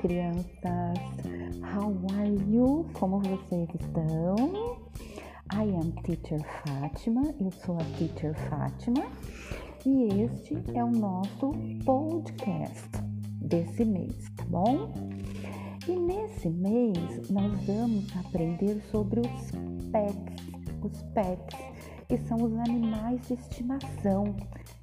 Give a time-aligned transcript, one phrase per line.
[0.00, 0.98] crianças!
[1.62, 2.84] How are you?
[2.94, 4.34] Como vocês estão?
[5.54, 9.06] I am Teacher Fátima, eu sou a Teacher Fátima
[9.86, 11.52] e este é o nosso
[11.84, 12.90] podcast
[13.40, 14.92] desse mês, tá bom?
[15.86, 19.50] E nesse mês nós vamos aprender sobre os
[19.92, 20.44] pets,
[20.82, 21.56] os pets,
[22.08, 24.34] que são os animais de estimação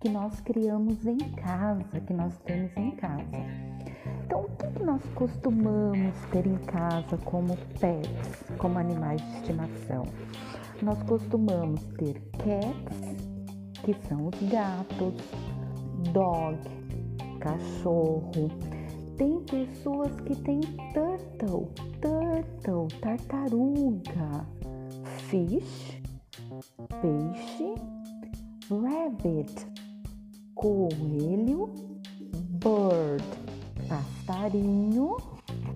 [0.00, 3.89] que nós criamos em casa, que nós temos em casa.
[4.30, 10.04] Então, o que nós costumamos ter em casa como pets, como animais de estimação?
[10.80, 13.16] Nós costumamos ter cats,
[13.82, 15.14] que são os gatos,
[16.12, 16.56] dog,
[17.40, 18.48] cachorro.
[19.16, 20.60] Tem pessoas que têm
[20.94, 21.68] turtle,
[22.00, 24.46] turtle, tartaruga,
[25.28, 26.00] fish,
[27.02, 27.74] peixe,
[28.70, 29.66] rabbit,
[30.54, 31.68] coelho,
[32.60, 33.49] bird,
[34.30, 35.16] passarinho.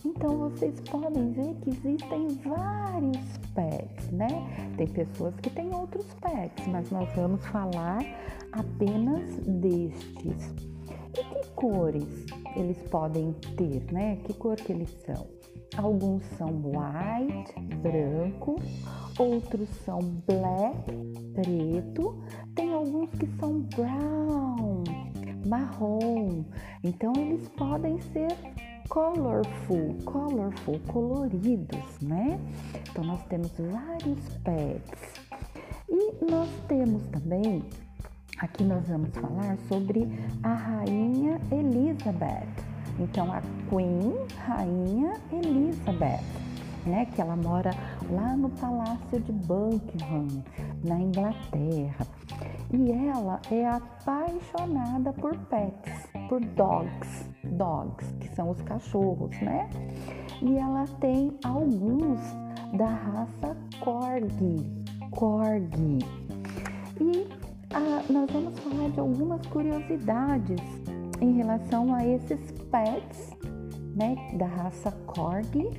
[0.04, 4.28] Então vocês podem ver que existem vários pets, né?
[4.76, 7.98] Tem pessoas que têm outros pets, mas nós vamos falar
[8.52, 10.54] apenas destes.
[11.16, 14.16] E que cores eles podem ter, né?
[14.24, 15.26] Que cor que eles são?
[15.76, 18.56] Alguns são white, branco,
[19.18, 20.92] outros são black,
[21.34, 22.22] preto,
[22.54, 24.84] tem alguns que são brown,
[25.44, 26.44] marrom.
[26.82, 28.28] Então eles podem ser
[28.88, 32.38] colorful, colorful, coloridos, né?
[32.90, 35.24] Então nós temos vários pets.
[35.88, 37.62] E nós temos também,
[38.38, 40.08] aqui nós vamos falar sobre
[40.42, 42.48] a rainha Elizabeth.
[42.98, 44.14] Então a Queen,
[44.46, 46.22] rainha Elizabeth,
[46.86, 47.70] né, que ela mora
[48.10, 50.42] lá no Palácio de Buckingham,
[50.84, 52.06] na Inglaterra.
[52.76, 59.70] E ela é apaixonada por pets, por dogs, dogs, que são os cachorros, né?
[60.42, 62.18] E ela tem alguns
[62.76, 65.98] da raça Corgi, Corgi.
[67.00, 67.28] E
[67.72, 70.60] ah, nós vamos falar de algumas curiosidades
[71.20, 73.30] em relação a esses pets,
[73.94, 75.70] né, da raça Corgi,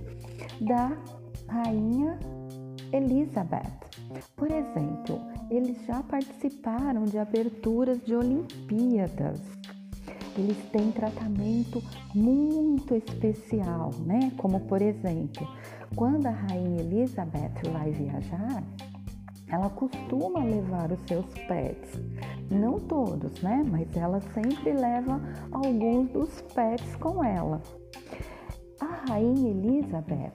[0.62, 0.98] da
[1.50, 2.18] rainha
[2.94, 3.86] Elizabeth.
[4.36, 9.42] Por exemplo, eles já participaram de aberturas de Olimpíadas.
[10.38, 11.82] Eles têm tratamento
[12.14, 14.32] muito especial, né?
[14.38, 15.48] Como por exemplo,
[15.96, 18.64] quando a rainha Elizabeth vai viajar,
[19.48, 22.00] ela costuma levar os seus pets.
[22.50, 23.64] Não todos, né?
[23.70, 25.22] Mas ela sempre leva
[25.52, 27.62] alguns dos pets com ela.
[28.80, 30.34] A rainha Elizabeth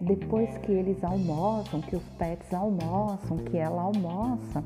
[0.00, 4.64] depois que eles almoçam, que os pets almoçam, que ela almoça,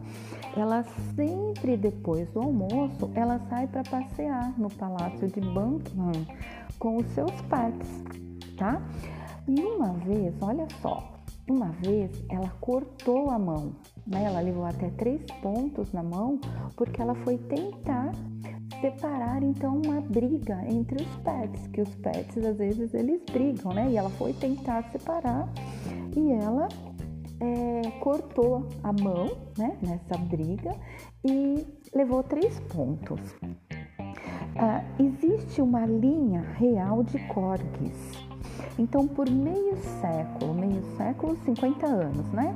[0.57, 0.85] ela
[1.15, 6.27] sempre depois do almoço, ela sai para passear no palácio de Buckingham
[6.79, 8.05] com os seus pets,
[8.57, 8.81] tá?
[9.49, 11.15] E uma vez, olha só,
[11.49, 13.73] uma vez ela cortou a mão,
[14.07, 14.25] né?
[14.25, 16.39] Ela levou até três pontos na mão
[16.77, 18.13] porque ela foi tentar
[18.85, 23.91] separar então uma briga entre os pets, que os pets às vezes eles brigam, né?
[23.91, 25.49] E ela foi tentar separar
[26.15, 26.69] e ela
[27.41, 29.79] é, cortou a mão, né?
[29.81, 30.77] Nessa briga
[31.25, 33.21] e levou três pontos.
[34.57, 38.13] Ah, existe uma linha real de corgis.
[38.79, 42.55] Então, por meio século, meio século, 50 anos, né?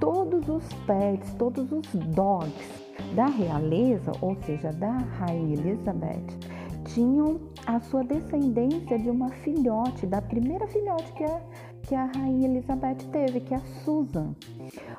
[0.00, 2.80] Todos os pets, todos os dogs
[3.14, 6.38] da realeza, ou seja, da rainha Elizabeth,
[6.86, 11.40] tinham a sua descendência de uma filhote, da primeira filhote que a,
[11.82, 14.34] que a rainha Elizabeth teve, que é a Susan.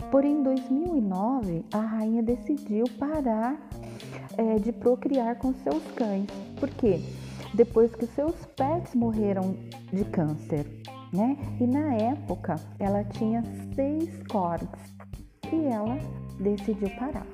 [0.10, 3.58] Porém, em 2009, a rainha decidiu parar
[4.38, 6.28] é, de procriar com seus cães.
[6.60, 7.02] Por quê?
[7.54, 9.56] Depois que seus pets morreram
[9.92, 10.66] de câncer,
[11.14, 11.38] né?
[11.60, 13.44] E na época ela tinha
[13.76, 14.94] seis corgs
[15.52, 15.98] e ela
[16.40, 17.28] decidiu parar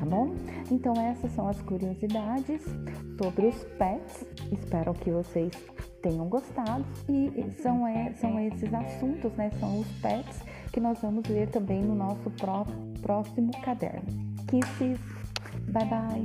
[0.00, 0.34] tá bom?
[0.70, 2.62] Então essas são as curiosidades
[3.22, 4.24] sobre os pets.
[4.50, 5.52] Espero que vocês
[6.02, 7.30] tenham gostado e
[7.62, 9.50] são, é, são esses assuntos, né?
[9.60, 10.42] São os pets
[10.72, 12.64] que nós vamos ler também no nosso pró
[13.02, 14.08] próximo caderno.
[14.48, 14.98] Kisses,
[15.68, 16.24] bye bye.